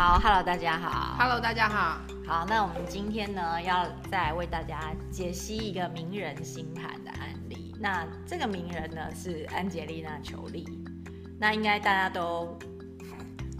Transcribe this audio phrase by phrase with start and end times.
[0.00, 7.76] 好，Hello，大家好，Hello，大家好，好，那我们今天呢，要再为大家解析一个名人星盘的案例。
[7.78, 10.66] 那这个名人呢是安吉丽娜·裘莉，
[11.38, 12.58] 那应该大家都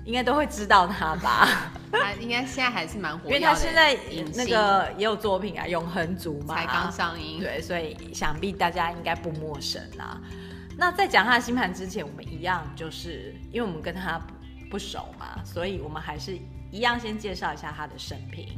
[0.06, 1.46] 应该都会知道她吧？
[1.92, 3.94] 他应该现在还是蛮火的，因为她现在
[4.34, 10.18] 那个也有作品啊，《永恒族》嘛，才刚上映，对，所以想必大家应该不陌生啦。
[10.74, 14.18] 那在讲她的星盘之前，我们一样就是因为我们跟他
[14.70, 16.38] 不熟嘛，所以我们还是
[16.70, 18.48] 一样先介绍一下他的生平。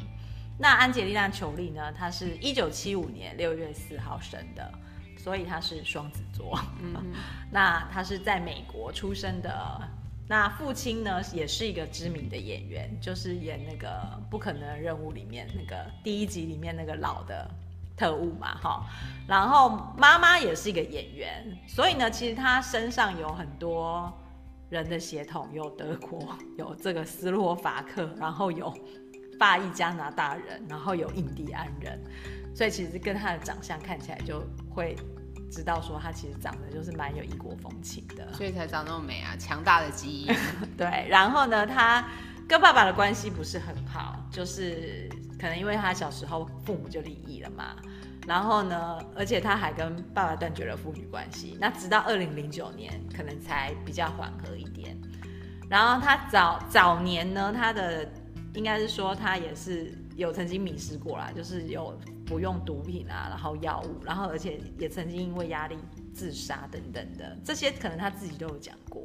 [0.59, 4.70] 那安杰丽娜·裘丽呢，她是一九七五年六月四号生的，
[5.19, 6.56] 所以她是双子座。
[6.80, 6.95] 嗯，
[7.51, 9.80] 那她是在美国出生的。
[10.29, 13.89] 那父亲呢，也是一个知名的演员，就是演那个
[14.31, 17.51] 《不可能的任务》里面那个第一集里面那个老的
[17.97, 18.87] 特务嘛，哈。
[19.27, 24.12] 然后妈妈也是一个演员，所以呢，其实她身上有很多。
[24.73, 28.73] 人的血统有德国， 有这个斯洛伐克，然后有
[29.39, 32.03] 法裔加拿大人，然后有印第安人，
[32.55, 34.97] 所以其实跟他的长相看起来就会
[35.51, 40.34] 知道说他其实长得就是蛮有异国风情的， 所以才长那么美啊，强大的基因。
[40.77, 42.03] 对，然后呢，他
[42.48, 47.77] 跟爸爸的关系不是很好，就是可能因为他小时候父母就离异了嘛。
[48.27, 51.56] 然后呢，而且他还跟爸爸断绝了父女关系。
[51.61, 54.97] 那直到二零零九年，可能才比较缓和一点。
[55.69, 58.09] 然后他早早年呢，他的
[58.55, 65.77] 应该是说他也是有曾经迷失过啦，就是有服用毒品啊，然后药物，然后而且也曾经因为压力
[66.14, 69.03] 自杀等等的，这些可能他自己都有讲过。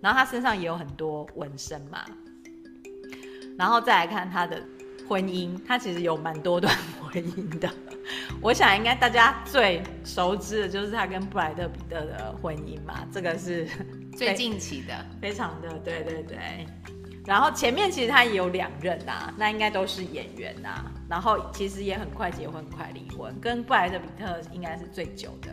[0.00, 2.04] 然后他身上也有很多纹身嘛。
[3.56, 4.62] 然后再来看他的
[5.08, 7.68] 婚姻，他其实有蛮多段婚姻的。
[8.40, 13.66] 我想应该大家最熟知的就是他跟布莱德彼特的婚姻嘛，这个是
[14.16, 16.38] 最近期的， 非常的对对对。
[17.26, 20.90] 然后前面其实他也有两任啊，那应该都是演员啊。
[21.10, 25.50] 然后其实也很快结婚，很快离婚，跟布莱德彼特应该是最久的。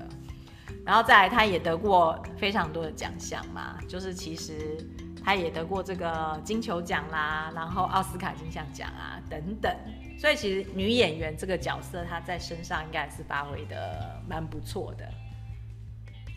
[0.85, 4.77] 然后再来，他也得过非常多的奖项嘛，就是其实
[5.25, 9.75] 他也得过这个金球奖啦，然后奥斯卡金像奖啊等等。
[10.19, 15.05] 所以其实女演员这个角色，她在身上应该是发挥的蛮不错的。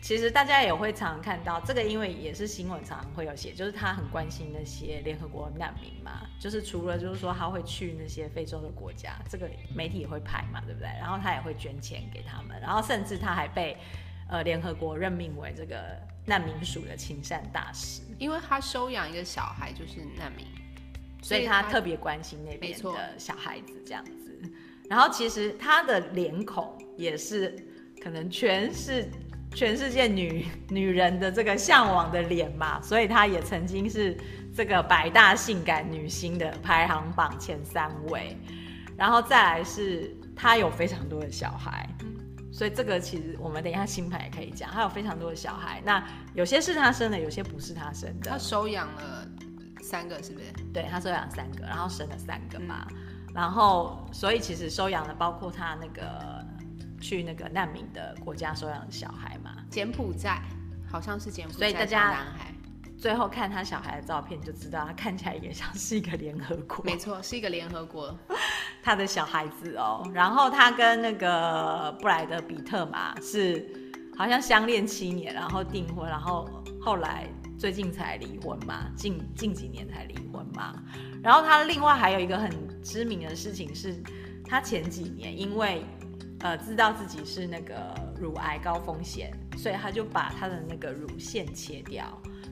[0.01, 10.87] 其实大家也会常常看到这个，因为也是新闻常常会有写，就是她很关心那些联合国难民嘛，就是除了就是说她会去那些非洲的国家，这个媒体也会拍嘛，对不对？
[10.99, 13.77] 然后她也会捐钱给他们，然后甚至她还被
[14.29, 15.77] 呃联合国任命为这个
[16.25, 20.45] 难民署的亲善大使，因为他收养一个小孩就是难民。
[21.21, 24.41] 所以他特别关心那边的小孩子这样子，
[24.89, 27.53] 然后其实他的脸孔也是
[28.01, 29.05] 可能全是
[29.53, 34.17] 全世界女女人的这个向往的脸嘛，所以他也曾经是
[34.55, 38.37] 这个百大性感女星的排行榜前三位，
[38.95, 41.85] 然后再来是他有非常多的小孩，
[42.59, 49.25] 所以这个其实我们等一下新牌也可以讲，他有非常多的小孩，那有些是他生的，有些不是他生的，他收养了。
[49.81, 50.45] 三个是不是？
[50.73, 52.97] 对，他收养三个，然后生了三个嘛，嗯、
[53.33, 56.45] 然后所以其实收养了包括他那个
[56.99, 60.41] 去那个难民的国家收养的小孩嘛，柬埔寨
[60.91, 62.25] 好像是柬埔寨，所以大家
[62.97, 68.13] 最后看他小孩的照片就知道，他看起来也像是一个联合国，没错，是一个联合国
[68.81, 73.65] 他的小孩子哦，然后他跟那个布莱德彼特嘛是
[74.17, 76.47] 好像相恋七年，然后订婚，然后
[76.81, 77.27] 后来。
[77.59, 80.81] 最近才离婚嘛，近近几年才离婚嘛。
[81.21, 82.49] 然后他另外还有一个很
[82.81, 84.01] 知名的事情是，
[84.45, 85.83] 他前几年因为
[86.39, 92.05] 呃知道自己是那个乳癌高风险，所以他就把他的那个乳腺切掉，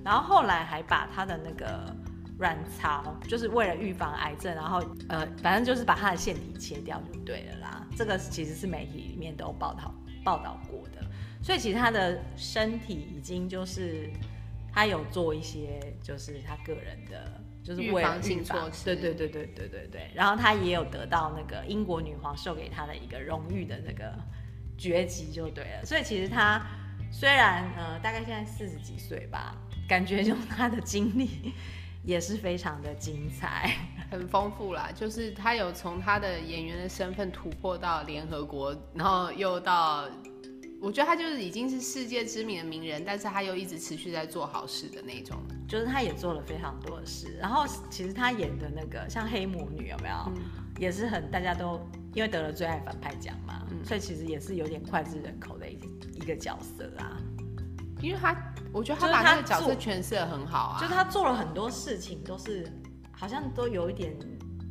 [0.04, 1.96] 然后后来还把他的那个
[2.40, 7.88] 卵巢，就是为了预防癌症，然后呃反正就是把它的腺体切掉就对了啦。
[7.96, 9.94] 这个其实是媒体里面都有报道
[10.24, 11.06] 报道过的，
[11.42, 14.10] 所以其实他的身体已经就是。
[14.70, 18.86] 他有做一些，就是他个人的，就是为了预防性措施。
[18.86, 20.12] 对对对对对对对。
[20.14, 24.14] 然后她也有得到那个英国女皇授给她的一个荣誉的那个
[24.78, 25.84] 爵级，就对了。
[25.84, 26.64] 所以其实她
[27.12, 29.56] 虽然呃大概现在四十几岁吧，
[29.90, 31.56] 感觉就她的经历
[32.08, 33.76] 也是非常的精彩，
[34.10, 34.90] 很丰富啦。
[34.96, 40.08] 就是他有从他的演员的身份突破到联合国，然后又到。
[40.80, 45.36] 我觉得他就是已经是世界知名的名人，但是他又一直持续在做好事的那种，
[45.68, 47.36] 就是他也做了非常多的事。
[47.42, 50.36] 然后其实他演的那个像黑魔女有没有，嗯、
[50.80, 51.82] 也是很大家都
[52.14, 55.80] 因为得了最爱反派奖嘛，嗯、所以其实也是有点脍炙人口的一
[56.14, 57.18] 一个角色啊。
[58.02, 58.36] 因为他
[58.72, 62.72] 我觉得他把他的角色诠释的很好啊，就是他做了很多事情都是
[63.12, 64.14] 好像都有一点，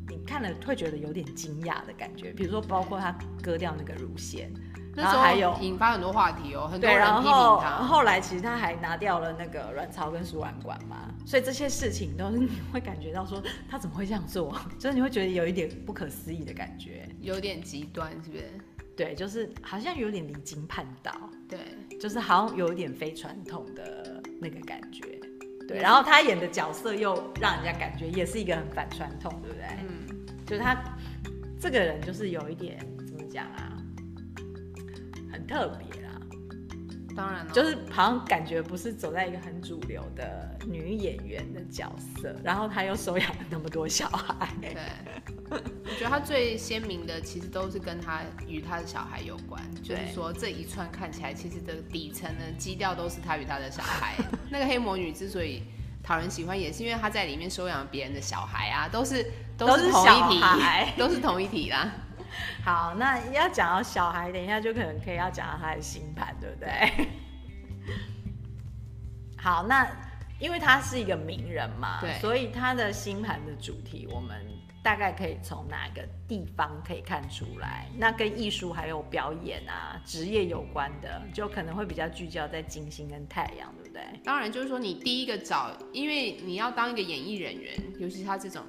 [0.09, 2.33] 你看了会觉得有点惊讶的感觉。
[2.33, 4.53] 比如说，包括他割掉那个乳腺，
[4.95, 7.83] 然后还有引发很多话题哦，很多人批评他。
[7.83, 18.45] 后来其实他还拿掉了那个卵巢跟输卵管嘛，所以这些事情都是你会感觉到说他怎么会这样做， 就是你会觉得有一点不可思议的感觉，有点极端，是不是？
[18.97, 21.13] 对，就是好像有点离经叛道，
[21.47, 21.59] 对，
[21.99, 25.19] 就是好像有一点非传统的那个感觉。
[25.67, 29.67] 对，然后他演的角色又让人家感觉也是一个很反传统，对不对？
[29.81, 30.77] 嗯，就是他
[31.59, 33.77] 这个人就是有一点怎么讲啊，
[35.33, 36.06] 很特别啦。
[37.17, 41.91] 当然了，就是好像感觉不是走在一个很主流的女演员的角
[42.21, 44.49] 色，然后她又收养了那么多小孩。
[44.61, 44.77] 对，
[45.51, 45.59] 我
[45.99, 54.15] 觉得她最鲜明的其实都是跟她与她的小孩有关，就是说这一串看起来其实的底层的基调都是她与她的小孩。
[54.51, 55.63] 那个黑魔女之所以
[56.03, 59.25] 讨人喜欢，也是因为她在里面收养别人的小孩啊，都是
[59.57, 60.41] 都是同一体，
[60.99, 61.91] 都是同一体啦。
[62.65, 67.09] 好，那要讲到小孩，等一下就可能可以要讲到他的星盘，对不对？
[69.39, 69.87] 好，那
[70.39, 74.45] 因为他是一个名人嘛，对，所以他的星盘的主题，我们
[74.83, 77.87] 大概可以从哪个地方可以看出来？
[77.97, 84.03] 那跟艺术还有表演啊、职业有关的，就可能会比较聚焦在金星跟太阳，对不对？
[84.25, 88.63] 当然，就是说你第一个找，因为你要当一个演艺人员，尤其是他这种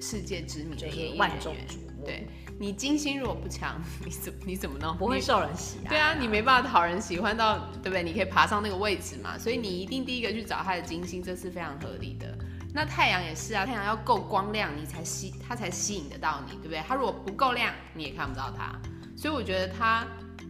[0.00, 2.26] 世界知名的演艺人员，万众瞩目，对。
[2.60, 4.94] 你金星如果不强， 你怎你怎么弄？
[4.98, 5.88] 不会受人喜爱。
[5.88, 8.02] 对啊，你没办法讨人喜欢到，对不对？
[8.02, 12.36] 你可以爬上那个位置嘛，所以你一定第一个去找他的金星，这是非常合理的。
[12.74, 16.82] 那太阳也是啊，太阳要够光亮，你才吸，它才吸引得到你，对不对？
[16.86, 18.78] 它如果不够亮，你也看不到它。
[19.16, 20.06] 所以我觉得它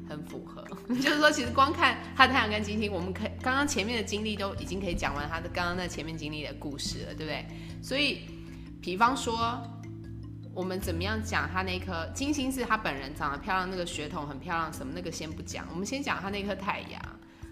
[0.08, 0.66] 很符合，
[1.00, 7.46] 就是说，其实光看它的太阳跟金星，我们可以刚刚前面的经历都已经可以讲完他的刚刚那前面经历的故事了，对不对？
[7.80, 8.22] 所以，
[8.80, 9.62] 比方说。
[10.60, 17.00] 我们怎么样讲他那颗金星是他本人长得漂亮，那个血统很漂亮，什么那个先不讲，我们先讲他那颗太阳。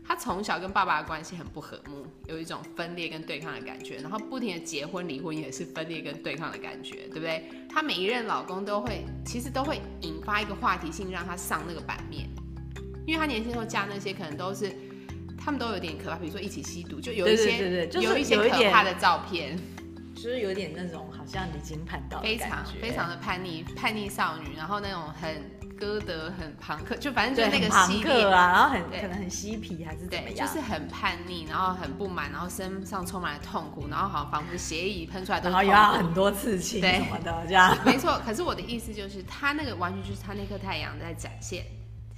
[0.06, 7.50] 他从小跟爸爸的关系很不和睦，有一种分裂跟对抗的感觉，然后不停的结婚离婚也是分裂跟对抗的感觉，对不对？
[7.70, 12.28] 他每一任老公都会，其实都会引发一个话题性，让他上那个版面，
[13.06, 14.70] 因为他年轻时候嫁那些可能都是，
[15.38, 19.58] 他们都有点可怕，比如说一起吸毒，就有一些对对，就是、有一些可怕的照片。
[20.20, 37.76] 就是有点那种好像离经叛道，非常非常的叛逆叛逆少女，然后那种很歌德很庞克，就反正就是那个系列啊，然后很可能很嬉皮还是怎么样，就是很叛逆，然后很不满，然后身上充满了痛苦，然后好像仿佛血液喷出来都是，然后有很多刺青什么的这样。
[37.86, 41.64] 没错，可是我的意思就是，他那个完全就是他那颗太阳在展现。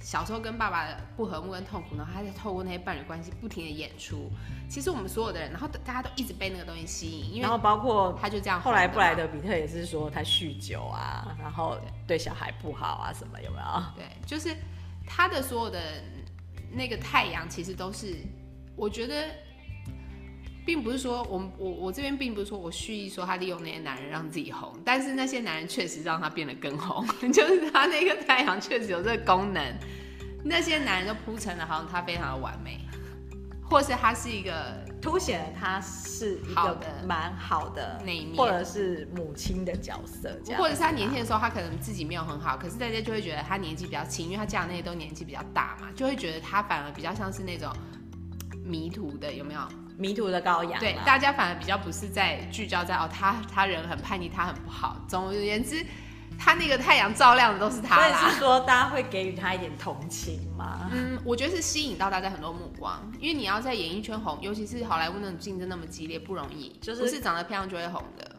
[0.01, 4.29] 小时候跟爸爸的不和睦跟痛苦，然后他在透过那些伴侣关系不停的演出。
[4.67, 8.59] 其实我们所有的人，然后大家都一直被那个东西吸引，因为然后包括他就这样。
[8.59, 11.77] 后来布莱德比特也是说他酗酒啊，然后
[12.07, 13.83] 对小孩不好啊什么有没有？
[13.95, 14.55] 对，就是
[15.05, 15.79] 他的所有的
[16.71, 18.17] 那个太阳，其实都是
[18.75, 19.29] 我觉得。
[20.65, 29.75] 并不是说我们我我这边并不是说我蓄意说他利用那些男人让自己红，但是那些男人确实让他变得更红， 就是他那个太阳确实有这个功能。
[30.43, 32.79] 那些男人都铺成了好像他非常的完美，
[33.69, 47.71] 或是他是一个凸显了他是一个蛮好的那一面，或者是母亲的角色，或者是他年轻的时候他可能自己没有很好，可是大家就会觉得他年纪比较轻，因为他嫁的那些都年纪比较大嘛，就会觉得他反而比较像是那种
[48.63, 49.61] 迷途的，有没有？
[50.01, 54.97] 迷途的羔羊，对，大家反而比较不是在聚焦在哦，他他人很叛逆，他很不好。
[55.07, 55.85] 总而言之，
[56.39, 58.17] 他那个太阳照亮的都是他啦。
[58.17, 60.89] 所以是说，大家会给予他一点同情吗？
[60.91, 68.30] 嗯，我觉得是吸引到大家很多目光，因为你要在演艺圈红，尤其是好莱坞那种竞争那么激烈，不容易，就是不是长得漂亮就会红的。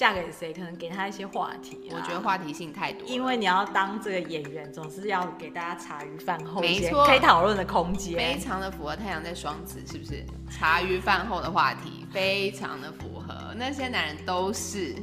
[0.00, 1.90] 嫁给谁，可能给他一些话题。
[1.92, 8.16] 我觉得话题性太多，因为你要当这个演员，总是要给大家茶余饭后一些可以讨论的空间。
[8.16, 10.24] 非常的符合太阳在双子，是不是？
[10.50, 14.96] 茶余饭后的话题非常的符合，那些男人都是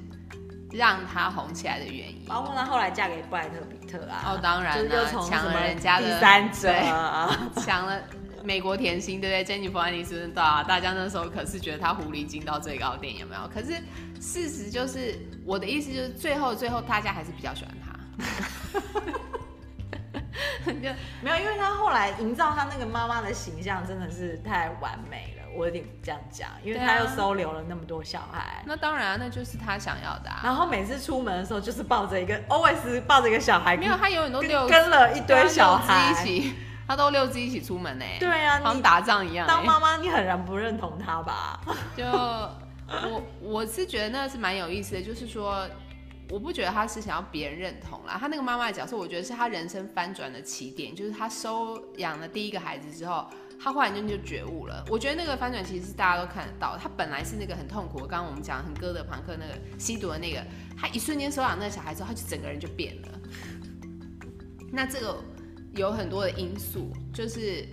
[0.71, 2.25] 让他红起来的原因。
[2.27, 6.73] 包括他后来嫁给布莱特比特啊，哦，当然了，抢了人家的第三者，
[7.61, 8.01] 抢了。
[8.47, 9.43] 美国甜心，对不对？
[9.43, 13.41] 珍妮弗·安妮斯顿，大大家那时候可是觉得她狐狸精到最高点，有没有？
[13.53, 13.73] 可是
[14.21, 17.87] 事实就是，我的意思就是，最后最后大家还是比较喜欢她。
[20.65, 20.71] 就
[21.21, 28.63] 没有，因为她后来营造她那个妈妈的形象真的是太完美了，我有点这样讲，因为她又收留了那么多小孩。
[28.65, 30.39] 那当然，那就是她想要的啊。
[30.41, 36.55] 然后每次出门的时候，就是抱着一个，always 抱着一个小孩，没有，她永远都跟跟了一堆小孩一起。
[36.87, 39.45] 他都六只一起出门呢，对啊，好像打仗一样。
[39.45, 41.59] 当妈妈，你很然不认同他吧？
[41.95, 45.67] 就我我是觉得那是蛮有意思的，就是说，
[46.29, 48.17] 我不觉得他是想要别人认同啦。
[48.17, 53.27] 他那个妈妈的角色，我觉得是他人生翻转的起点，就是他收养了第一个孩子之后，
[53.61, 54.85] 他忽然间就觉悟了。
[54.89, 56.77] 我觉得那个翻转其实是大家都看得到。
[56.77, 60.41] 他本来是那个很痛苦，刚刚我们讲很哥德朋克那个吸毒的那个，
[60.79, 63.07] 他一瞬间收养那个小孩之后，他就整个人就变了。
[64.71, 65.17] 那这个
[65.77, 67.65] 有很多的因素，就是。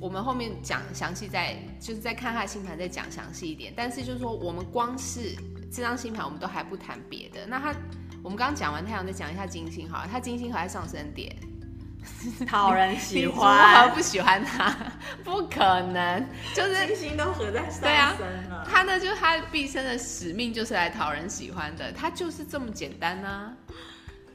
[0.00, 3.72] 我们后面讲详细再，就是再看他的星盘再讲详细一点。
[3.74, 5.34] 但是就是说，我们光是
[5.72, 7.44] 这张星盘，我们都还不谈别的。
[7.48, 7.74] 那他，
[8.22, 10.08] 我们刚刚讲完太阳，再讲一下金星好了。
[10.08, 11.34] 他金星还在上升点，
[12.46, 14.72] 讨人喜欢，我不喜欢他，
[15.24, 16.24] 不可能，
[16.54, 18.58] 就是金星都合在上升了。
[18.58, 23.52] 啊、他呢，就是他毕生的使命就是来讨人喜欢的，他就是这么简单呢、啊。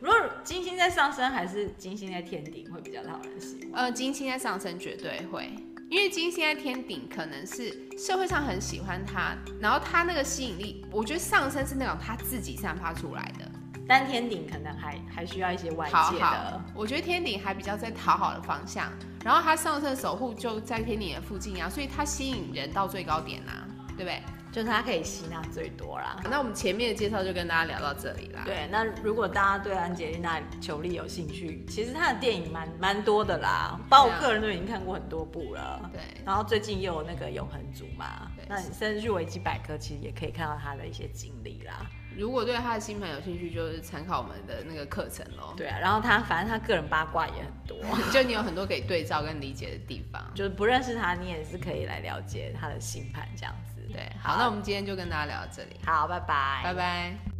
[0.03, 3.85] 如果金星在上升，还是金星在天顶会比较讨人喜欢？
[3.85, 5.49] 呃，金星在上升绝对会，
[5.89, 13.49] 因为金星在天顶可能是社会上很喜欢他，然后他那个吸引力，我觉得上升是那种他自己散发出来的，
[13.87, 15.97] 但天顶可能还还需要一些外界的。
[15.97, 18.91] 好好，我觉得天顶还比较在讨好的方向，
[19.23, 24.21] 然后他上升守护就在天顶的附近啊，所以他吸引人到最高点啊，对不对？
[24.53, 26.21] 就是它可以吸纳最多啦。
[26.29, 28.43] 那我们前面的介绍就跟大家聊到这里啦。
[28.45, 35.89] 对，那如果大家对安吉丽娜·裘丽有兴趣，其实她的电影蛮蛮多的啦，包括我个人都已经看过很多部了。
[35.91, 35.99] 对。
[36.23, 41.85] 然后最近又有那个永恒族嘛，对那你甚至去维基百科，其实也可以看到她的一些经历啦。
[42.15, 45.55] 如果对她的星盘有兴趣，就是参考我们的那个课程喽。
[45.57, 47.79] 对啊，然后她反正她个人八卦也很多，
[48.13, 50.23] 就你有很多可以对照跟理解的地方。
[50.35, 53.72] 就是不认识她，你也是可以来了解她的星盘这样子。
[53.93, 55.79] 对，好，好，那我们今天就跟大家聊到这里。
[55.85, 57.32] 好，拜拜，拜拜。